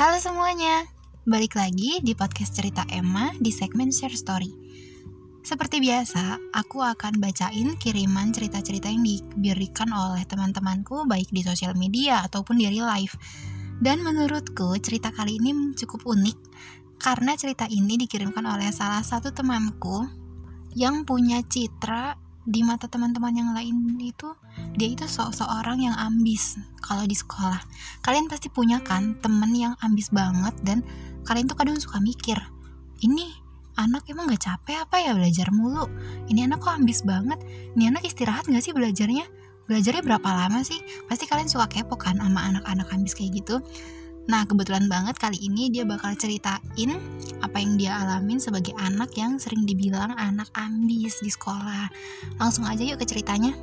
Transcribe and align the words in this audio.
Halo 0.00 0.16
semuanya, 0.16 0.88
balik 1.28 1.60
lagi 1.60 2.00
di 2.00 2.16
podcast 2.16 2.56
cerita 2.56 2.88
Emma 2.88 3.36
di 3.36 3.52
segmen 3.52 3.92
Share 3.92 4.16
Story. 4.16 4.48
Seperti 5.44 5.76
biasa, 5.76 6.40
aku 6.56 6.80
akan 6.80 7.20
bacain 7.20 7.76
kiriman 7.76 8.32
cerita-cerita 8.32 8.88
yang 8.88 9.04
diberikan 9.04 9.92
oleh 9.92 10.24
teman-temanku 10.24 11.04
baik 11.04 11.28
di 11.28 11.44
sosial 11.44 11.76
media 11.76 12.24
ataupun 12.24 12.56
di 12.56 12.72
real 12.72 12.88
life. 12.88 13.12
Dan 13.76 14.00
menurutku 14.00 14.72
cerita 14.80 15.12
kali 15.12 15.36
ini 15.36 15.76
cukup 15.76 16.08
unik 16.08 16.38
karena 16.96 17.36
cerita 17.36 17.68
ini 17.68 18.00
dikirimkan 18.00 18.48
oleh 18.48 18.72
salah 18.72 19.04
satu 19.04 19.36
temanku 19.36 20.08
yang 20.80 21.04
punya 21.04 21.44
citra 21.44 22.16
di 22.48 22.64
mata 22.64 22.88
teman-teman 22.88 23.36
yang 23.36 23.50
lain 23.52 24.00
itu 24.00 24.32
dia 24.72 24.88
itu 24.88 25.04
se 25.04 25.20
seorang 25.20 25.84
yang 25.84 25.96
ambis 25.96 26.56
kalau 26.80 27.04
di 27.04 27.12
sekolah. 27.12 27.60
Kalian 28.00 28.26
pasti 28.32 28.48
punya 28.48 28.80
kan 28.80 29.18
temen 29.20 29.52
yang 29.52 29.76
ambis 29.84 30.08
banget 30.08 30.56
dan 30.64 30.80
kalian 31.28 31.46
tuh 31.46 31.56
kadang 31.58 31.76
suka 31.76 32.00
mikir, 32.00 32.40
ini 33.04 33.28
anak 33.76 34.08
emang 34.08 34.28
gak 34.28 34.44
capek 34.44 34.84
apa 34.84 34.96
ya 35.00 35.12
belajar 35.12 35.48
mulu? 35.52 35.88
Ini 36.28 36.48
anak 36.48 36.64
kok 36.64 36.76
ambis 36.80 37.04
banget? 37.04 37.40
Ini 37.76 37.92
anak 37.92 38.08
istirahat 38.08 38.48
gak 38.48 38.64
sih 38.64 38.72
belajarnya? 38.72 39.24
Belajarnya 39.68 40.02
berapa 40.02 40.28
lama 40.28 40.64
sih? 40.66 40.80
Pasti 41.06 41.30
kalian 41.30 41.46
suka 41.46 41.70
kepo 41.70 41.94
kan 41.94 42.18
sama 42.18 42.44
anak-anak 42.50 42.90
ambis 42.90 43.14
kayak 43.14 43.44
gitu 43.44 43.62
Nah, 44.30 44.46
kebetulan 44.46 44.86
banget 44.86 45.18
kali 45.18 45.42
ini 45.42 45.74
dia 45.74 45.82
bakal 45.82 46.14
ceritain 46.14 47.02
apa 47.42 47.56
yang 47.58 47.74
dia 47.74 47.98
alamin 47.98 48.38
sebagai 48.38 48.70
anak 48.78 49.10
yang 49.18 49.42
sering 49.42 49.66
dibilang 49.66 50.14
anak 50.14 50.46
ambis 50.54 51.18
di 51.18 51.34
sekolah. 51.34 51.90
Langsung 52.38 52.62
aja 52.62 52.86
yuk 52.86 53.02
ke 53.02 53.10
ceritanya. 53.10 53.58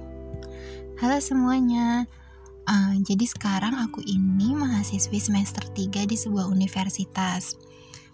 Halo 0.99 1.23
semuanya. 1.23 2.03
Uh, 2.67 2.99
jadi 2.99 3.23
sekarang 3.31 3.79
aku 3.79 4.03
ini 4.03 4.51
mahasiswi 4.51 5.23
semester 5.23 5.63
3 5.71 6.03
di 6.03 6.19
sebuah 6.19 6.51
universitas. 6.51 7.55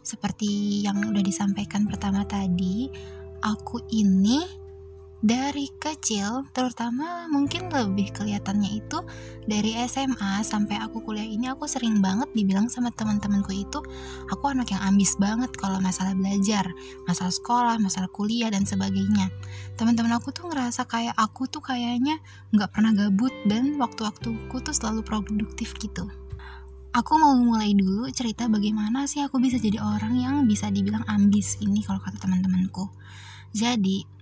Seperti 0.05 0.85
yang 0.85 1.01
udah 1.09 1.25
disampaikan 1.25 1.89
pertama 1.89 2.21
tadi, 2.21 2.85
aku 3.41 3.81
ini 3.89 4.45
dari 5.23 5.71
kecil, 5.79 6.43
terutama 6.51 7.31
mungkin 7.31 7.71
lebih 7.71 8.11
kelihatannya 8.11 8.83
itu 8.83 8.99
dari 9.47 9.71
SMA 9.87 10.43
sampai 10.43 10.83
aku 10.83 10.99
kuliah 10.99 11.23
ini 11.23 11.47
aku 11.47 11.63
sering 11.63 12.03
banget 12.03 12.27
dibilang 12.35 12.67
sama 12.67 12.91
teman-temanku 12.91 13.55
itu 13.55 13.79
aku 14.27 14.51
anak 14.51 14.75
yang 14.75 14.83
ambis 14.83 15.15
banget 15.15 15.47
kalau 15.55 15.79
masalah 15.79 16.11
belajar, 16.11 16.67
masalah 17.07 17.31
sekolah, 17.31 17.79
masalah 17.79 18.11
kuliah 18.11 18.51
dan 18.51 18.67
sebagainya. 18.67 19.31
Teman-teman 19.79 20.11
aku 20.19 20.35
tuh 20.35 20.51
ngerasa 20.51 20.83
kayak 20.91 21.15
aku 21.15 21.47
tuh 21.47 21.63
kayaknya 21.63 22.19
nggak 22.51 22.75
pernah 22.75 22.91
gabut 22.91 23.31
dan 23.47 23.79
waktu-waktuku 23.79 24.59
tuh 24.59 24.75
selalu 24.75 25.07
produktif 25.07 25.71
gitu 25.79 26.11
aku 26.93 27.17
mau 27.17 27.33
mulai 27.33 27.73
dulu 27.73 28.05
cerita 28.13 28.45
bagaimana 28.45 29.09
sih 29.09 29.25
aku 29.25 29.41
bisa 29.41 29.57
jadi 29.57 29.81
orang 29.81 30.13
yang 30.13 30.35
bisa 30.45 30.69
dibilang 30.69 31.01
ambis 31.09 31.57
ini 31.57 31.81
kalau 31.81 31.97
kata 31.97 32.21
teman-temanku. 32.21 32.85
Jadi 33.49 34.12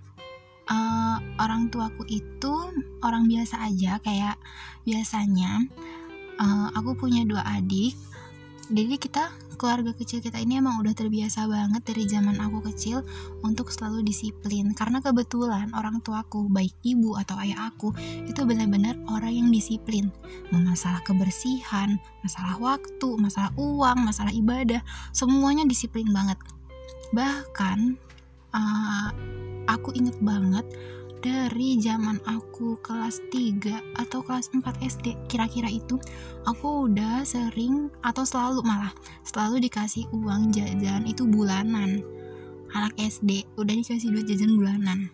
uh, 0.70 1.18
orang 1.40 1.72
tuaku 1.72 2.06
itu 2.06 2.54
orang 3.02 3.26
biasa 3.26 3.62
aja 3.66 3.98
kayak 4.02 4.36
biasanya 4.86 5.66
uh, 6.38 6.68
aku 6.76 6.94
punya 6.98 7.26
dua 7.26 7.42
adik. 7.46 7.96
Jadi 8.72 8.96
kita 8.96 9.28
keluarga 9.60 9.92
kecil 9.94 10.18
kita 10.18 10.40
ini 10.40 10.58
emang 10.58 10.80
udah 10.80 10.90
terbiasa 10.96 11.44
banget 11.46 11.86
dari 11.86 12.08
zaman 12.08 12.40
aku 12.40 12.66
kecil 12.72 13.04
untuk 13.44 13.68
selalu 13.70 14.02
disiplin. 14.02 14.72
Karena 14.72 14.98
kebetulan 14.98 15.70
orang 15.76 16.00
tuaku 16.00 16.48
baik 16.48 16.72
ibu 16.82 17.14
atau 17.14 17.36
ayah 17.42 17.68
aku 17.68 17.92
itu 18.26 18.42
benar-benar 18.42 18.96
orang 19.12 19.34
yang 19.44 19.48
disiplin. 19.52 20.08
Masalah 20.50 21.04
kebersihan 21.04 22.00
masalah 22.26 22.56
waktu 22.58 23.08
masalah 23.18 23.52
uang 23.58 24.02
masalah 24.02 24.32
ibadah 24.32 24.80
semuanya 25.14 25.62
disiplin 25.68 26.08
banget. 26.10 26.38
Bahkan 27.12 27.98
uh, 28.52 29.08
aku 29.68 29.92
inget 29.96 30.16
banget 30.20 30.64
dari 31.22 31.78
zaman 31.78 32.18
aku 32.26 32.74
kelas 32.82 33.22
3 33.30 34.02
atau 34.02 34.20
kelas 34.26 34.50
4 34.50 34.62
SD 34.82 35.14
kira-kira 35.30 35.70
itu 35.70 35.94
aku 36.44 36.90
udah 36.90 37.22
sering 37.22 37.88
atau 38.02 38.26
selalu 38.26 38.60
malah 38.66 38.90
selalu 39.22 39.62
dikasih 39.62 40.10
uang 40.10 40.50
jajan 40.50 41.06
itu 41.06 41.22
bulanan. 41.24 42.02
Anak 42.72 42.96
SD 42.98 43.46
udah 43.54 43.74
dikasih 43.76 44.10
duit 44.10 44.26
jajan 44.26 44.56
bulanan 44.58 45.12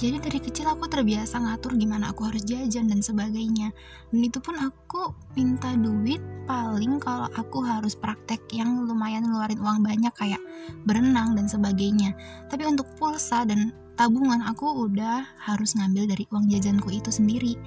jadi 0.00 0.16
dari 0.16 0.40
kecil 0.40 0.64
aku 0.64 0.88
terbiasa 0.88 1.44
ngatur 1.44 1.76
gimana 1.76 2.08
aku 2.08 2.24
harus 2.24 2.40
jajan 2.48 2.88
dan 2.88 3.04
sebagainya. 3.04 3.68
Dan 4.08 4.20
itu 4.24 4.40
pun 4.40 4.56
aku 4.56 5.12
minta 5.36 5.76
duit 5.76 6.24
paling 6.48 6.96
kalau 7.04 7.28
aku 7.36 7.60
harus 7.60 7.92
praktek 7.92 8.40
yang 8.48 8.88
lumayan 8.88 9.28
ngeluarin 9.28 9.60
uang 9.60 9.84
banyak 9.84 10.08
kayak 10.16 10.40
berenang 10.88 11.36
dan 11.36 11.52
sebagainya. 11.52 12.16
Tapi 12.48 12.64
untuk 12.64 12.88
pulsa 12.96 13.44
dan 13.44 13.76
tabungan 14.00 14.40
aku 14.40 14.88
udah 14.88 15.20
harus 15.36 15.76
ngambil 15.76 16.08
dari 16.08 16.24
uang 16.32 16.48
jajanku 16.48 16.88
itu 16.96 17.12
sendiri. 17.12 17.60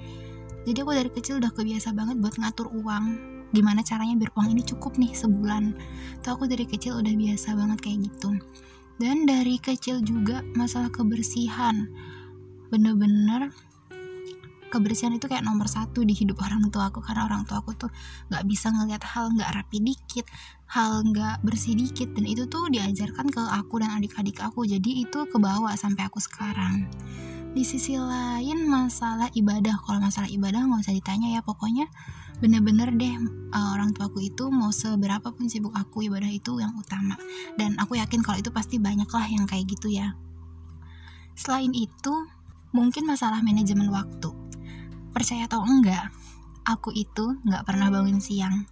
Jadi 0.66 0.78
aku 0.82 0.90
dari 0.90 1.10
kecil 1.14 1.38
udah 1.38 1.54
kebiasa 1.54 1.94
banget 1.94 2.18
buat 2.18 2.34
ngatur 2.34 2.66
uang. 2.74 3.04
Gimana 3.54 3.86
caranya 3.86 4.18
biar 4.18 4.34
uang 4.34 4.58
ini 4.58 4.66
cukup 4.66 4.98
nih 4.98 5.14
sebulan. 5.14 5.70
Tuh 6.26 6.34
aku 6.34 6.50
dari 6.50 6.66
kecil 6.66 6.98
udah 6.98 7.14
biasa 7.14 7.54
banget 7.54 7.78
kayak 7.78 8.10
gitu. 8.10 8.34
Dan 8.98 9.22
dari 9.22 9.54
kecil 9.62 10.02
juga 10.02 10.42
masalah 10.58 10.90
kebersihan 10.90 11.86
bener-bener 12.68 13.52
kebersihan 14.74 15.14
itu 15.14 15.30
kayak 15.30 15.46
nomor 15.46 15.70
satu 15.70 16.02
di 16.02 16.10
hidup 16.18 16.42
orang 16.42 16.66
tua 16.74 16.90
aku. 16.90 16.98
Karena 16.98 17.30
orang 17.30 17.46
tua 17.46 17.62
aku 17.62 17.78
tuh 17.78 17.90
nggak 18.34 18.42
bisa 18.50 18.74
ngelihat 18.74 19.06
hal 19.06 19.30
nggak 19.30 19.50
rapi 19.54 19.78
dikit 19.78 20.26
hal 20.66 21.06
nggak 21.06 21.46
bersih 21.46 21.78
dikit. 21.78 22.10
Dan 22.10 22.26
itu 22.26 22.50
tuh 22.50 22.66
diajarkan 22.66 23.30
ke 23.30 23.38
aku 23.38 23.78
dan 23.78 23.94
adik-adik 24.02 24.42
aku. 24.42 24.66
Jadi 24.66 25.06
itu 25.06 25.30
kebawa 25.30 25.78
sampai 25.78 26.10
aku 26.10 26.18
sekarang. 26.18 26.90
Di 27.54 27.62
sisi 27.62 27.94
lain 27.94 28.66
masalah 28.66 29.30
ibadah. 29.30 29.78
Kalau 29.86 30.02
masalah 30.02 30.26
ibadah 30.26 30.66
nggak 30.66 30.82
usah 30.82 30.96
ditanya 30.98 31.38
ya. 31.38 31.40
Pokoknya 31.46 31.86
bener-bener 32.42 32.90
deh 32.98 33.14
uh, 33.54 33.78
orang 33.78 33.94
tuaku 33.94 34.26
itu 34.26 34.50
mau 34.50 34.74
seberapa 34.74 35.30
pun 35.30 35.46
sibuk 35.46 35.70
aku 35.70 36.02
ibadah 36.10 36.26
itu 36.26 36.58
yang 36.58 36.74
utama. 36.74 37.14
Dan 37.54 37.78
aku 37.78 37.94
yakin 37.94 38.26
kalau 38.26 38.42
itu 38.42 38.50
pasti 38.50 38.82
banyak 38.82 39.06
lah 39.06 39.26
yang 39.30 39.46
kayak 39.46 39.70
gitu 39.70 39.86
ya. 39.86 40.18
Selain 41.38 41.70
itu 41.70 42.26
mungkin 42.74 43.06
masalah 43.06 43.38
manajemen 43.38 43.86
waktu. 43.94 44.34
Percaya 45.14 45.46
atau 45.46 45.62
enggak 45.62 46.10
aku 46.66 46.90
itu 46.90 47.38
nggak 47.46 47.62
pernah 47.62 47.86
bangun 47.88 48.18
siang. 48.18 48.66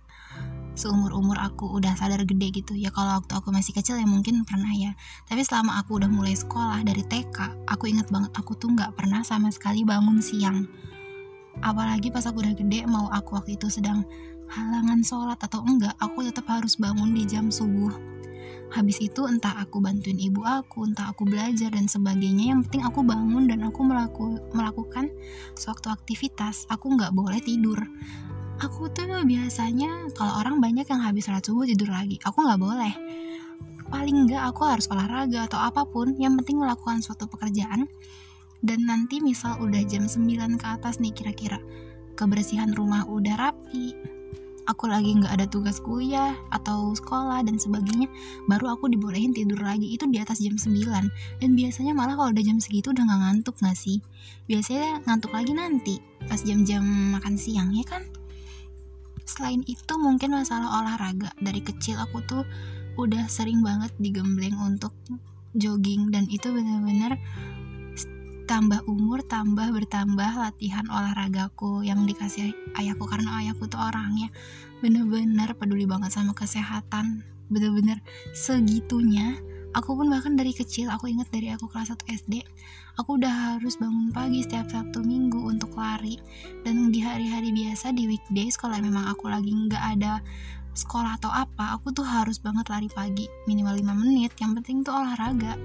Seumur 0.75 1.15
umur 1.15 1.39
aku 1.39 1.71
udah 1.79 1.95
sadar 1.95 2.27
gede 2.27 2.51
gitu. 2.51 2.75
Ya 2.75 2.91
kalau 2.91 3.23
waktu 3.23 3.31
aku 3.39 3.55
masih 3.55 3.71
kecil 3.79 4.03
ya 4.03 4.09
mungkin 4.09 4.43
pernah 4.43 4.75
ya. 4.75 4.99
Tapi 5.31 5.47
selama 5.47 5.79
aku 5.79 6.03
udah 6.03 6.11
mulai 6.11 6.35
sekolah 6.35 6.83
dari 6.83 7.07
TK 7.07 7.71
aku 7.71 7.87
inget 7.87 8.11
banget 8.11 8.35
aku 8.35 8.59
tuh 8.59 8.75
nggak 8.75 8.99
pernah 8.99 9.23
sama 9.23 9.55
sekali 9.55 9.87
bangun 9.87 10.19
siang. 10.19 10.67
Apalagi 11.63 12.11
pas 12.11 12.27
aku 12.27 12.43
udah 12.43 12.59
gede 12.59 12.83
mau 12.91 13.07
aku 13.15 13.39
waktu 13.39 13.55
itu 13.55 13.71
sedang 13.71 14.03
halangan 14.51 14.99
sholat 15.07 15.39
atau 15.39 15.63
enggak 15.63 15.95
aku 16.03 16.27
tetap 16.27 16.51
harus 16.51 16.75
bangun 16.75 17.15
di 17.15 17.23
jam 17.23 17.55
subuh 17.55 17.93
habis 18.73 18.99
itu 19.05 19.29
entah 19.29 19.53
aku 19.61 19.85
bantuin 19.85 20.17
ibu 20.17 20.41
aku 20.43 20.89
entah 20.89 21.13
aku 21.13 21.29
belajar 21.29 21.69
dan 21.71 21.85
sebagainya 21.85 22.57
yang 22.57 22.61
penting 22.65 22.83
aku 22.89 23.05
bangun 23.05 23.45
dan 23.45 23.61
aku 23.69 23.85
melaku, 23.85 24.41
melakukan 24.57 25.13
suatu 25.55 25.93
aktivitas. 25.93 26.65
Aku 26.73 26.97
nggak 26.97 27.13
boleh 27.13 27.39
tidur. 27.45 27.77
Aku 28.65 28.89
tuh 28.89 29.05
biasanya 29.29 30.09
kalau 30.17 30.41
orang 30.41 30.59
banyak 30.59 30.89
yang 30.89 31.05
habis 31.05 31.29
sholat 31.29 31.45
subuh 31.45 31.69
tidur 31.69 31.93
lagi 31.93 32.17
aku 32.25 32.41
nggak 32.41 32.61
boleh. 32.61 32.95
Paling 33.93 34.25
nggak 34.25 34.43
aku 34.49 34.65
harus 34.65 34.89
olahraga 34.89 35.45
atau 35.45 35.61
apa 35.61 35.85
pun 35.85 36.17
yang 36.17 36.41
penting 36.41 36.57
melakukan 36.57 37.05
suatu 37.05 37.29
pekerjaan. 37.29 37.85
Dan 38.63 38.87
nanti 38.87 39.19
misal 39.19 39.59
udah 39.59 39.83
jam 39.91 40.07
9 40.07 40.57
ke 40.57 40.67
atas 40.71 41.03
nih 41.03 41.11
kira-kira 41.11 41.59
kebersihan 42.15 42.71
rumah 42.71 43.03
udah 43.11 43.35
rapi 43.35 43.91
aku 44.67 44.87
lagi 44.87 45.19
nggak 45.19 45.35
ada 45.35 45.47
tugas 45.51 45.83
kuliah 45.83 46.39
atau 46.55 46.95
sekolah 46.95 47.43
dan 47.43 47.59
sebagainya 47.59 48.07
baru 48.47 48.79
aku 48.79 48.91
dibolehin 48.91 49.35
tidur 49.35 49.59
lagi. 49.59 49.91
Itu 49.95 50.07
di 50.09 50.23
atas 50.23 50.39
jam 50.39 50.55
9 50.55 51.43
dan 51.43 51.51
biasanya 51.55 51.93
malah 51.97 52.15
kalau 52.15 52.31
udah 52.31 52.45
jam 52.45 52.59
segitu 52.63 52.95
udah 52.95 53.03
nggak 53.03 53.21
ngantuk 53.27 53.57
nggak 53.59 53.77
sih? 53.79 53.99
Biasanya 54.47 55.03
ngantuk 55.07 55.33
lagi 55.35 55.53
nanti 55.55 55.95
pas 56.27 56.41
jam-jam 56.43 56.83
makan 57.17 57.35
siang 57.35 57.75
ya 57.75 57.85
kan? 57.87 58.03
Selain 59.27 59.63
itu 59.67 59.95
mungkin 59.99 60.35
masalah 60.35 60.83
olahraga. 60.83 61.31
Dari 61.39 61.63
kecil 61.63 61.99
aku 61.99 62.23
tuh 62.27 62.43
udah 62.99 63.27
sering 63.31 63.63
banget 63.63 63.91
digembleng 63.97 64.59
untuk 64.59 64.93
jogging. 65.57 66.11
Dan 66.11 66.29
itu 66.29 66.51
bener-bener 66.51 67.17
tambah 68.53 68.85
umur 68.85 69.25
tambah 69.25 69.73
bertambah 69.73 70.37
latihan 70.37 70.85
olahragaku 70.93 71.89
yang 71.89 72.05
dikasih 72.05 72.53
ayahku 72.77 73.09
karena 73.09 73.41
ayahku 73.41 73.65
tuh 73.65 73.81
orangnya 73.81 74.29
bener-bener 74.85 75.57
peduli 75.57 75.89
banget 75.89 76.13
sama 76.13 76.37
kesehatan. 76.37 77.25
Bener-bener 77.49 78.05
segitunya 78.37 79.41
aku 79.73 79.97
pun 79.97 80.13
bahkan 80.13 80.37
dari 80.37 80.53
kecil 80.53 80.93
aku 80.93 81.09
ingat 81.09 81.33
dari 81.33 81.49
aku 81.49 81.65
kelas 81.65 81.97
1 81.97 82.05
SD 82.13 82.45
aku 83.01 83.17
udah 83.17 83.57
harus 83.57 83.81
bangun 83.81 84.13
pagi 84.13 84.45
setiap 84.45 84.69
Sabtu 84.69 85.01
Minggu 85.01 85.49
untuk 85.49 85.73
lari. 85.73 86.21
Dan 86.61 86.93
di 86.93 87.01
hari-hari 87.01 87.57
biasa 87.57 87.97
di 87.97 88.05
weekdays 88.05 88.61
kalau 88.61 88.77
memang 88.77 89.09
aku 89.09 89.33
lagi 89.33 89.49
nggak 89.49 89.97
ada 89.97 90.21
sekolah 90.77 91.17
atau 91.17 91.33
apa 91.33 91.81
aku 91.81 91.89
tuh 91.97 92.05
harus 92.05 92.37
banget 92.37 92.69
lari 92.69 92.93
pagi 92.93 93.25
minimal 93.49 93.81
5 93.81 93.97
menit. 93.97 94.37
Yang 94.37 94.61
penting 94.61 94.77
tuh 94.85 94.93
olahraga 94.93 95.57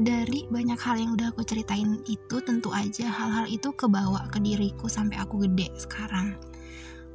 dari 0.00 0.48
banyak 0.48 0.80
hal 0.80 0.96
yang 0.96 1.12
udah 1.12 1.28
aku 1.28 1.44
ceritain 1.44 2.00
itu 2.08 2.40
tentu 2.40 2.72
aja 2.72 3.04
hal-hal 3.04 3.44
itu 3.44 3.68
kebawa 3.76 4.24
ke 4.32 4.40
diriku 4.40 4.88
sampai 4.88 5.20
aku 5.20 5.44
gede 5.44 5.68
sekarang. 5.76 6.32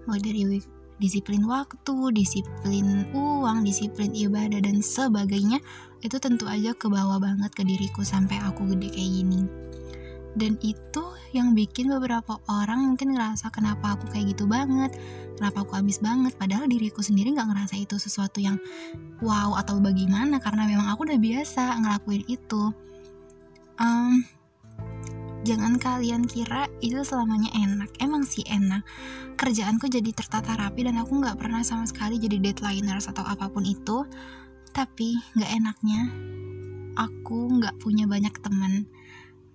Mulai 0.06 0.22
dari 0.22 0.42
disiplin 1.02 1.42
waktu, 1.50 2.14
disiplin 2.14 3.10
uang, 3.10 3.66
disiplin 3.66 4.14
ibadah 4.14 4.62
dan 4.62 4.86
sebagainya 4.86 5.58
itu 6.06 6.22
tentu 6.22 6.46
aja 6.46 6.78
kebawa 6.78 7.18
banget 7.18 7.52
ke 7.58 7.66
diriku 7.66 8.06
sampai 8.06 8.38
aku 8.46 8.70
gede 8.70 8.94
kayak 8.94 9.12
gini 9.18 9.64
dan 10.36 10.60
itu 10.60 11.04
yang 11.32 11.56
bikin 11.56 11.88
beberapa 11.88 12.40
orang 12.52 12.92
mungkin 12.92 13.16
ngerasa 13.16 13.48
kenapa 13.56 13.96
aku 13.96 14.12
kayak 14.12 14.36
gitu 14.36 14.44
banget? 14.48 14.92
Kenapa 15.40 15.64
aku 15.64 15.80
habis 15.80 16.04
banget? 16.04 16.36
Padahal 16.36 16.68
diriku 16.68 17.00
sendiri 17.00 17.32
nggak 17.32 17.56
ngerasa 17.56 17.76
itu 17.80 17.96
sesuatu 17.96 18.44
yang 18.44 18.60
wow 19.24 19.56
atau 19.56 19.80
bagaimana 19.80 20.44
karena 20.44 20.68
memang 20.68 20.92
aku 20.92 21.08
udah 21.08 21.20
biasa 21.20 21.80
ngelakuin 21.80 22.24
itu. 22.28 22.64
Um, 23.80 24.24
jangan 25.48 25.80
kalian 25.80 26.28
kira 26.28 26.68
itu 26.84 27.00
selamanya 27.08 27.52
enak. 27.56 27.92
Emang 28.04 28.28
sih 28.28 28.44
enak. 28.48 28.84
Kerjaanku 29.40 29.88
jadi 29.88 30.12
tertata 30.12 30.56
rapi 30.56 30.84
dan 30.84 31.00
aku 31.00 31.20
nggak 31.20 31.40
pernah 31.40 31.64
sama 31.64 31.88
sekali 31.88 32.20
jadi 32.20 32.40
deadlineers 32.40 33.08
atau 33.08 33.24
apa 33.24 33.48
pun 33.48 33.64
itu. 33.64 34.04
Tapi 34.76 35.16
nggak 35.40 35.52
enaknya 35.64 36.02
aku 36.96 37.60
nggak 37.60 37.76
punya 37.80 38.08
banyak 38.08 38.32
teman 38.40 38.88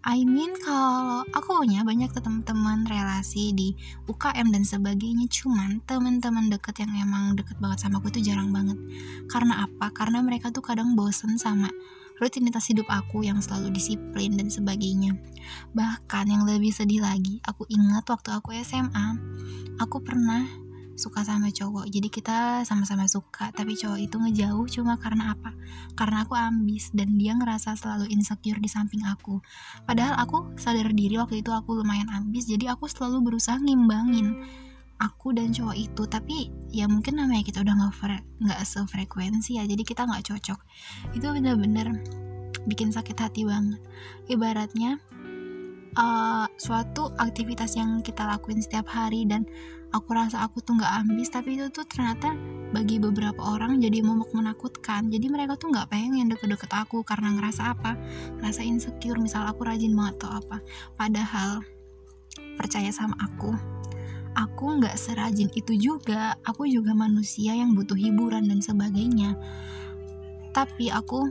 I 0.01 0.25
mean 0.25 0.57
kalau 0.65 1.29
aku 1.37 1.61
punya 1.61 1.85
banyak 1.85 2.09
teman-teman 2.17 2.89
relasi 2.89 3.53
di 3.53 3.77
UKM 4.09 4.49
dan 4.49 4.65
sebagainya 4.65 5.29
cuman 5.29 5.85
teman-teman 5.85 6.49
deket 6.49 6.81
yang 6.81 6.93
emang 6.97 7.37
deket 7.37 7.61
banget 7.61 7.85
sama 7.85 8.01
aku 8.01 8.09
itu 8.09 8.33
jarang 8.33 8.49
banget. 8.49 8.81
Karena 9.29 9.69
apa? 9.69 9.93
Karena 9.93 10.25
mereka 10.25 10.49
tuh 10.49 10.65
kadang 10.65 10.97
bosen 10.97 11.37
sama 11.37 11.69
rutinitas 12.17 12.69
hidup 12.73 12.89
aku 12.89 13.25
yang 13.29 13.45
selalu 13.45 13.77
disiplin 13.77 14.41
dan 14.41 14.49
sebagainya. 14.49 15.17
Bahkan 15.77 16.25
yang 16.33 16.49
lebih 16.49 16.73
sedih 16.73 17.05
lagi 17.05 17.45
aku 17.45 17.69
ingat 17.69 18.09
waktu 18.09 18.33
aku 18.33 18.57
SMA 18.65 19.21
aku 19.81 20.01
pernah 20.01 20.49
suka 21.01 21.25
sama 21.25 21.49
cowok. 21.49 21.89
Jadi 21.89 22.13
kita 22.13 22.63
sama-sama 22.69 23.09
suka. 23.09 23.49
Tapi 23.57 23.73
cowok 23.73 23.97
itu 23.97 24.17
ngejauh 24.21 24.67
cuma 24.69 25.01
karena 25.01 25.33
apa? 25.33 25.57
Karena 25.97 26.29
aku 26.29 26.37
ambis 26.37 26.93
dan 26.93 27.17
dia 27.17 27.33
ngerasa 27.33 27.73
selalu 27.81 28.13
insecure 28.13 28.61
di 28.61 28.69
samping 28.69 29.01
aku. 29.09 29.41
Padahal 29.89 30.21
aku 30.21 30.53
sadar 30.61 30.93
diri 30.93 31.17
waktu 31.17 31.41
itu 31.41 31.49
aku 31.49 31.81
lumayan 31.81 32.13
ambis 32.13 32.45
jadi 32.45 32.77
aku 32.77 32.85
selalu 32.85 33.33
berusaha 33.33 33.57
ngimbangin 33.57 34.45
aku 35.01 35.33
dan 35.33 35.57
cowok 35.57 35.77
itu. 35.81 36.03
Tapi 36.05 36.37
ya 36.69 36.85
mungkin 36.85 37.17
namanya 37.17 37.43
kita 37.49 37.65
udah 37.65 37.75
nggak 37.81 38.23
nggak 38.45 38.61
sefrekuensi 38.69 39.57
ya 39.57 39.65
jadi 39.65 39.81
kita 39.81 40.05
nggak 40.05 40.29
cocok. 40.29 40.61
Itu 41.17 41.27
bener-bener 41.33 41.97
bikin 42.69 42.93
sakit 42.93 43.17
hati 43.17 43.49
banget. 43.49 43.81
Ibaratnya 44.29 45.01
uh, 45.97 46.47
suatu 46.61 47.11
aktivitas 47.17 47.75
yang 47.75 48.05
kita 48.05 48.27
lakuin 48.27 48.63
setiap 48.63 48.87
hari 48.91 49.27
dan 49.27 49.47
aku 49.91 50.15
rasa 50.15 50.47
aku 50.47 50.63
tuh 50.63 50.79
nggak 50.79 50.93
ambis 51.03 51.35
tapi 51.35 51.59
itu 51.59 51.67
tuh 51.75 51.83
ternyata 51.83 52.35
bagi 52.71 53.03
beberapa 53.03 53.43
orang 53.43 53.83
jadi 53.83 54.03
momok 54.07 54.31
menakutkan. 54.35 55.11
Jadi 55.11 55.27
mereka 55.27 55.59
tuh 55.59 55.75
nggak 55.75 55.91
pengen 55.91 56.31
deket-deket 56.31 56.71
aku 56.71 57.03
karena 57.03 57.35
ngerasa 57.35 57.75
apa? 57.75 57.99
Ngerasa 58.39 58.63
insecure 58.63 59.19
misal 59.19 59.47
aku 59.51 59.67
rajin 59.67 59.95
banget 59.97 60.23
atau 60.23 60.31
apa. 60.39 60.57
Padahal 60.95 61.67
percaya 62.55 62.93
sama 62.93 63.17
aku 63.19 63.81
aku 64.37 64.79
nggak 64.79 64.95
serajin 64.99 65.51
itu 65.59 65.75
juga. 65.77 66.39
Aku 66.47 66.67
juga 66.69 66.95
manusia 66.95 67.57
yang 67.57 67.75
butuh 67.75 67.99
hiburan 67.99 68.47
dan 68.47 68.63
sebagainya. 68.63 69.35
Tapi 70.55 70.91
aku 70.91 71.31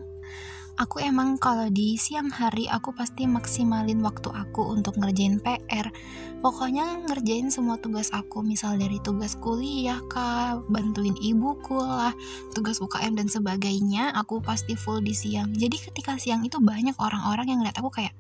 aku 0.79 1.03
emang 1.03 1.35
kalau 1.35 1.67
di 1.67 1.99
siang 1.99 2.31
hari 2.31 2.71
aku 2.71 2.95
pasti 2.95 3.27
maksimalin 3.27 3.99
waktu 3.99 4.31
aku 4.31 4.63
untuk 4.71 4.95
ngerjain 4.95 5.43
PR 5.43 5.91
pokoknya 6.39 7.03
ngerjain 7.03 7.51
semua 7.51 7.75
tugas 7.75 8.07
aku 8.15 8.39
misal 8.39 8.79
dari 8.79 8.95
tugas 9.03 9.35
kuliah 9.35 9.99
kah 10.07 10.63
bantuin 10.71 11.19
ibuku 11.19 11.75
lah 11.75 12.15
tugas 12.55 12.79
UKM 12.79 13.19
dan 13.19 13.27
sebagainya 13.27 14.15
aku 14.15 14.39
pasti 14.39 14.79
full 14.79 15.03
di 15.03 15.11
siang. 15.11 15.51
Jadi 15.51 15.91
ketika 15.91 16.15
siang 16.15 16.47
itu 16.47 16.63
banyak 16.63 16.95
orang-orang 16.95 17.51
yang 17.51 17.59
ngeliat 17.59 17.75
aku 17.75 17.91
kayak 17.91 18.15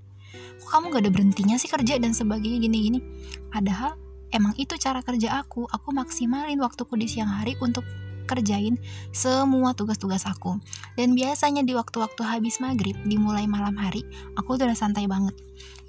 kok 0.59 0.67
kamu 0.67 0.91
gak 0.91 1.03
ada 1.07 1.11
berhentinya 1.15 1.55
sih 1.55 1.71
kerja? 1.71 1.95
dan 1.95 2.11
sebagainya 2.11 2.59
gini-gini. 2.59 2.99
Padahal 3.47 3.95
emang 4.35 4.51
itu 4.59 4.75
cara 4.75 4.99
kerja 4.99 5.39
aku. 5.39 5.63
Aku 5.71 5.95
maksimalin 5.95 6.59
waktuku 6.59 6.99
di 6.99 7.07
siang 7.07 7.31
hari 7.31 7.55
untuk 7.63 7.87
kerjain 8.29 8.77
semua 9.09 9.73
tugas-tugas 9.73 10.29
aku. 10.29 10.61
Dan 10.93 11.17
biasanya 11.17 11.65
di 11.65 11.73
waktu-waktu 11.73 12.21
habis 12.21 12.61
maghrib, 12.61 12.93
dimulai 13.09 13.49
malam 13.49 13.73
hari, 13.73 14.05
aku 14.37 14.61
udah 14.61 14.77
santai 14.77 15.09
banget. 15.09 15.33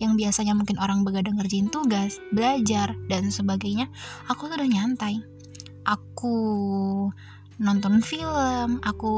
Yang 0.00 0.16
biasanya 0.24 0.56
mungkin 0.56 0.80
orang 0.80 1.04
begadang 1.04 1.36
ngerjain 1.36 1.68
tugas, 1.68 2.16
belajar, 2.32 2.96
dan 3.12 3.28
sebagainya, 3.28 3.92
aku 4.32 4.48
tuh 4.48 4.56
udah 4.56 4.70
nyantai. 4.72 5.20
Aku 5.84 6.36
nonton 7.60 8.00
film, 8.00 8.80
aku 8.80 9.12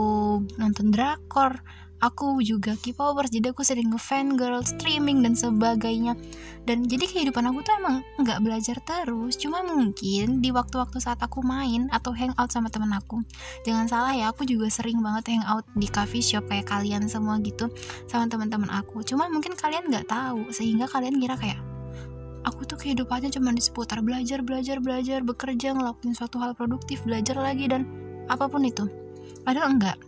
nonton 0.58 0.90
drakor, 0.90 1.62
aku 2.02 2.42
juga 2.42 2.74
K-popers 2.74 3.30
jadi 3.30 3.54
aku 3.54 3.62
sering 3.62 3.94
ngefan 3.94 4.34
girl 4.34 4.60
streaming 4.66 5.22
dan 5.22 5.38
sebagainya. 5.38 6.18
Dan 6.66 6.86
jadi 6.86 7.06
kehidupan 7.06 7.46
aku 7.46 7.62
tuh 7.62 7.78
emang 7.78 8.02
nggak 8.18 8.42
belajar 8.42 8.76
terus. 8.82 9.38
Cuma 9.38 9.62
mungkin 9.62 10.42
di 10.42 10.50
waktu-waktu 10.50 10.98
saat 10.98 11.22
aku 11.22 11.46
main 11.46 11.86
atau 11.94 12.10
hangout 12.10 12.50
sama 12.50 12.68
temen 12.68 12.90
aku. 12.90 13.22
Jangan 13.62 13.86
salah 13.86 14.12
ya 14.14 14.34
aku 14.34 14.42
juga 14.42 14.66
sering 14.66 14.98
banget 14.98 15.38
hangout 15.38 15.62
di 15.78 15.86
coffee 15.86 16.22
shop 16.22 16.50
kayak 16.50 16.66
kalian 16.66 17.06
semua 17.06 17.38
gitu 17.38 17.70
sama 18.10 18.26
teman-teman 18.26 18.68
aku. 18.74 19.06
Cuma 19.06 19.30
mungkin 19.30 19.54
kalian 19.54 19.86
nggak 19.86 20.10
tahu 20.10 20.50
sehingga 20.50 20.90
kalian 20.90 21.22
kira 21.22 21.38
kayak 21.38 21.62
aku 22.42 22.66
tuh 22.66 22.78
kehidupannya 22.78 23.30
cuma 23.30 23.54
di 23.54 23.62
seputar 23.62 24.02
belajar 24.02 24.42
belajar 24.42 24.82
belajar 24.82 25.22
bekerja 25.22 25.78
ngelakuin 25.78 26.14
suatu 26.14 26.42
hal 26.42 26.58
produktif 26.58 27.02
belajar 27.06 27.38
lagi 27.38 27.70
dan 27.70 27.86
apa 28.26 28.50
pun 28.50 28.66
itu. 28.66 28.90
Padahal 29.46 29.78
enggak. 29.78 29.98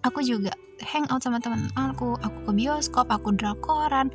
Aku 0.00 0.24
juga 0.24 0.54
hangout 0.82 1.22
sama 1.22 1.38
teman 1.38 1.68
aku 1.76 2.16
aku 2.20 2.38
ke 2.48 2.52
bioskop 2.56 3.06
aku 3.08 3.36
drakoran 3.36 4.08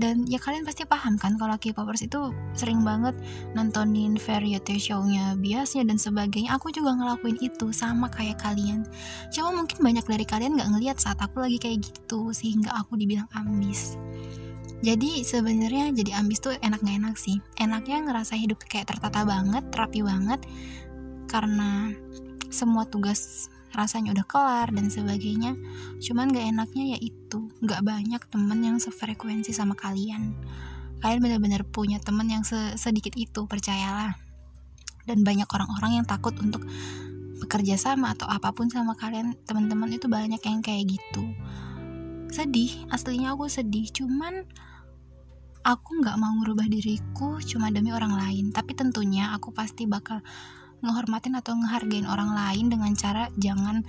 dan 0.00 0.24
ya 0.24 0.40
kalian 0.40 0.64
pasti 0.64 0.88
paham 0.88 1.20
kan 1.20 1.36
kalau 1.36 1.54
K-popers 1.60 2.02
itu 2.02 2.32
sering 2.56 2.80
banget 2.80 3.12
nontonin 3.52 4.16
variety 4.16 4.80
show-nya 4.80 5.36
biasnya 5.36 5.84
dan 5.84 6.00
sebagainya. 6.00 6.56
Aku 6.56 6.72
juga 6.72 6.96
ngelakuin 6.96 7.36
itu 7.44 7.70
sama 7.76 8.08
kayak 8.08 8.40
kalian. 8.40 8.88
Cuma 9.28 9.52
mungkin 9.52 9.78
banyak 9.84 10.02
dari 10.08 10.24
kalian 10.24 10.56
nggak 10.56 10.70
ngeliat 10.72 10.96
saat 10.96 11.20
aku 11.20 11.44
lagi 11.44 11.60
kayak 11.60 11.84
gitu 11.84 12.32
sehingga 12.32 12.72
aku 12.72 12.96
dibilang 12.96 13.28
ambis. 13.36 14.00
Jadi 14.82 15.22
sebenarnya 15.22 15.94
jadi 15.94 16.18
ambis 16.18 16.42
tuh 16.42 16.58
enak 16.58 16.82
gak 16.82 16.98
enak 16.98 17.14
sih? 17.14 17.38
Enaknya 17.54 18.02
ngerasa 18.02 18.34
hidup 18.34 18.58
kayak 18.66 18.90
tertata 18.90 19.22
banget 19.22 19.62
rapi 19.70 20.02
banget 20.02 20.42
karena 21.30 21.94
semua 22.50 22.82
tugas 22.90 23.46
rasanya 23.72 24.12
udah 24.12 24.26
kelar 24.28 24.68
dan 24.70 24.92
sebagainya. 24.92 25.56
Cuman 25.98 26.30
gak 26.30 26.46
enaknya 26.52 26.96
ya 26.96 26.98
itu 27.00 27.50
gak 27.64 27.82
banyak 27.82 28.22
temen 28.28 28.58
yang 28.60 28.76
sefrekuensi 28.78 29.50
sama 29.50 29.72
kalian. 29.74 30.36
Kalian 31.02 31.18
benar-benar 31.18 31.66
punya 31.66 31.98
temen 31.98 32.30
yang 32.30 32.46
sedikit 32.78 33.16
itu 33.18 33.48
percayalah. 33.48 34.14
Dan 35.02 35.26
banyak 35.26 35.50
orang-orang 35.50 35.98
yang 35.98 36.06
takut 36.06 36.30
untuk 36.38 36.62
bekerja 37.42 37.74
sama 37.74 38.14
atau 38.14 38.30
apa 38.30 38.54
pun 38.54 38.70
sama 38.70 38.94
kalian. 38.94 39.34
Teman-teman 39.42 39.90
itu 39.90 40.06
banyak 40.06 40.38
yang 40.38 40.62
kayak 40.62 40.94
gitu. 40.94 41.24
Sedih 42.30 42.70
aslinya 42.94 43.34
aku 43.34 43.50
sedih. 43.50 43.90
Cuman 43.90 44.46
aku 45.66 45.90
nggak 45.98 46.18
mau 46.22 46.38
ngerubah 46.38 46.70
diriku 46.70 47.42
cuma 47.42 47.74
demi 47.74 47.90
orang 47.90 48.14
lain. 48.14 48.54
Tapi 48.54 48.78
tentunya 48.78 49.34
aku 49.34 49.50
pasti 49.50 49.90
bakal 49.90 50.22
ngehormatin 50.82 51.38
atau 51.38 51.54
ngehargain 51.56 52.04
orang 52.04 52.34
lain 52.34 52.68
dengan 52.68 52.92
cara 52.98 53.30
jangan 53.38 53.86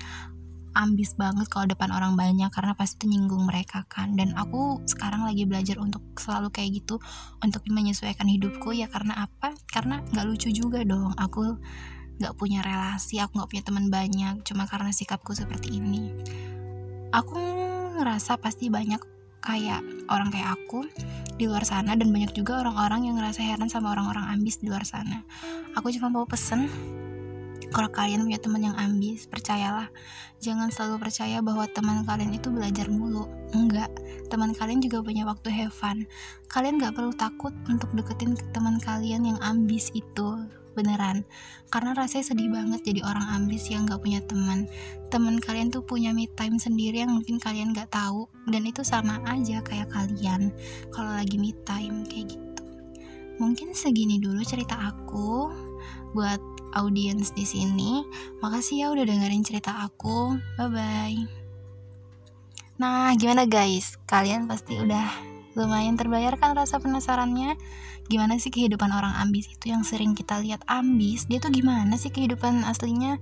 ambis 0.74 1.14
banget 1.14 1.46
kalau 1.54 1.70
depan 1.70 1.94
orang 1.94 2.18
banyak 2.18 2.50
karena 2.50 2.74
pasti 2.74 3.06
nyinggung 3.06 3.46
mereka 3.46 3.86
kan. 3.86 4.18
Dan 4.18 4.34
aku 4.34 4.82
sekarang 4.90 5.22
lagi 5.26 5.46
belajar 5.46 5.78
untuk 5.78 6.02
selalu 6.18 6.50
kayak 6.50 6.82
gitu 6.82 6.98
untuk 7.46 7.62
menyesuaikan 7.70 8.26
hidupku. 8.26 8.74
Ya 8.74 8.90
karena 8.90 9.30
apa? 9.30 9.54
Karena 9.70 10.02
nggak 10.02 10.26
lucu 10.26 10.50
juga 10.50 10.82
dong. 10.82 11.14
Aku 11.18 11.62
nggak 12.14 12.34
punya 12.38 12.62
relasi 12.62 13.18
aku 13.18 13.42
nggak 13.42 13.50
punya 13.50 13.64
teman 13.66 13.86
banyak 13.90 14.36
cuma 14.46 14.70
karena 14.70 14.94
sikapku 14.94 15.34
seperti 15.34 15.82
ini. 15.82 16.14
Aku 17.14 17.38
ngerasa 18.02 18.42
pasti 18.42 18.70
banyak 18.74 19.02
kayak 19.44 19.84
orang 20.08 20.32
kayak 20.32 20.56
aku 20.56 20.88
di 21.36 21.46
luar 21.52 21.68
sana 21.68 22.00
dan 22.00 22.10
banyak 22.16 22.32
juga 22.32 22.64
orang-orang 22.64 23.12
yang 23.12 23.20
ngerasa 23.20 23.44
heran 23.44 23.68
sama 23.68 23.92
orang-orang 23.92 24.32
ambis 24.32 24.64
di 24.64 24.72
luar 24.72 24.88
sana 24.88 25.28
aku 25.78 25.94
cuma 25.94 26.10
mau 26.10 26.26
pesen 26.26 26.70
kalau 27.74 27.90
kalian 27.90 28.22
punya 28.30 28.38
teman 28.38 28.62
yang 28.62 28.78
ambis, 28.78 29.26
percayalah, 29.26 29.90
jangan 30.38 30.70
selalu 30.70 31.10
percaya 31.10 31.42
bahwa 31.42 31.66
teman 31.66 32.06
kalian 32.06 32.30
itu 32.30 32.54
belajar 32.54 32.86
mulu. 32.86 33.26
Enggak, 33.50 33.90
teman 34.30 34.54
kalian 34.54 34.78
juga 34.78 35.02
punya 35.02 35.26
waktu 35.26 35.50
have 35.50 35.74
fun. 35.74 36.06
Kalian 36.54 36.78
gak 36.78 36.94
perlu 36.94 37.10
takut 37.18 37.50
untuk 37.66 37.90
deketin 37.98 38.38
teman 38.54 38.78
kalian 38.78 39.26
yang 39.26 39.40
ambis 39.42 39.90
itu. 39.98 40.38
Beneran, 40.78 41.26
karena 41.70 41.98
rasanya 41.98 42.34
sedih 42.34 42.50
banget 42.50 42.82
jadi 42.82 43.06
orang 43.06 43.26
ambis 43.42 43.66
yang 43.74 43.90
gak 43.90 44.06
punya 44.06 44.22
teman. 44.26 44.70
Teman 45.10 45.42
kalian 45.42 45.74
tuh 45.74 45.82
punya 45.82 46.14
me 46.14 46.30
time 46.30 46.62
sendiri 46.62 47.02
yang 47.02 47.14
mungkin 47.14 47.42
kalian 47.42 47.74
gak 47.74 47.90
tahu, 47.90 48.30
dan 48.54 48.70
itu 48.70 48.86
sama 48.86 49.18
aja 49.26 49.66
kayak 49.66 49.90
kalian 49.90 50.54
kalau 50.94 51.10
lagi 51.10 51.42
me 51.42 51.58
time 51.66 52.06
kayak 52.06 52.38
gitu. 52.38 52.53
Mungkin 53.42 53.74
segini 53.74 54.22
dulu 54.22 54.42
cerita 54.46 54.78
aku 54.78 55.50
buat 56.14 56.42
audiens 56.78 57.34
di 57.34 57.46
sini. 57.46 58.06
Makasih 58.42 58.86
ya 58.86 58.88
udah 58.94 59.06
dengerin 59.06 59.46
cerita 59.46 59.86
aku. 59.86 60.38
Bye 60.58 60.70
bye. 60.70 61.20
Nah, 62.82 63.14
gimana 63.18 63.46
guys? 63.46 63.98
Kalian 64.10 64.50
pasti 64.50 64.78
udah 64.82 65.06
lumayan 65.54 65.94
terbayarkan 65.98 66.58
rasa 66.58 66.82
penasarannya? 66.82 67.58
Gimana 68.10 68.36
sih 68.42 68.52
kehidupan 68.52 68.90
orang 68.92 69.16
ambis 69.22 69.48
itu 69.48 69.72
yang 69.72 69.86
sering 69.86 70.18
kita 70.18 70.42
lihat 70.42 70.66
ambis? 70.66 71.30
Dia 71.30 71.40
tuh 71.40 71.54
gimana 71.54 71.96
sih 71.96 72.10
kehidupan 72.10 72.66
aslinya? 72.66 73.22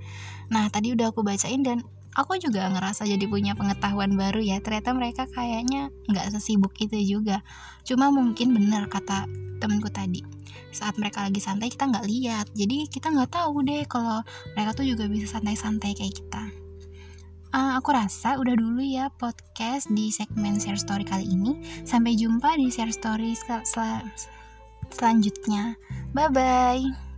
Nah, 0.50 0.72
tadi 0.72 0.96
udah 0.96 1.12
aku 1.12 1.22
bacain 1.22 1.62
dan 1.62 1.84
aku 2.16 2.40
juga 2.40 2.68
ngerasa 2.72 3.08
jadi 3.08 3.26
punya 3.28 3.56
pengetahuan 3.56 4.16
baru 4.16 4.42
ya. 4.44 4.58
Ternyata 4.60 4.92
mereka 4.96 5.24
kayaknya 5.32 5.92
nggak 6.12 6.32
sesibuk 6.36 6.76
itu 6.80 7.20
juga. 7.20 7.44
Cuma 7.88 8.12
mungkin 8.12 8.56
bener 8.56 8.88
kata 8.92 9.28
temenku 9.62 9.94
tadi 9.94 10.26
saat 10.72 10.96
mereka 10.98 11.28
lagi 11.28 11.40
santai 11.44 11.70
kita 11.70 11.88
nggak 11.88 12.08
lihat. 12.08 12.46
Jadi 12.56 12.88
kita 12.88 13.12
nggak 13.12 13.32
tahu 13.32 13.62
deh 13.64 13.84
kalau 13.86 14.24
mereka 14.56 14.72
tuh 14.76 14.88
juga 14.88 15.06
bisa 15.06 15.38
santai-santai 15.38 15.92
kayak 15.94 16.16
kita. 16.16 16.44
Uh, 17.52 17.76
aku 17.76 17.92
rasa 17.92 18.40
udah 18.40 18.56
dulu 18.56 18.80
ya 18.80 19.12
podcast 19.20 19.92
di 19.92 20.08
segmen 20.08 20.56
share 20.56 20.80
story 20.80 21.04
kali 21.04 21.28
ini. 21.28 21.60
Sampai 21.84 22.16
jumpa 22.16 22.56
di 22.56 22.72
share 22.72 22.96
story 22.96 23.36
sel 23.36 23.60
sel 23.68 24.08
selanjutnya. 24.92 25.76
Bye 26.16 26.32
bye 26.32 27.11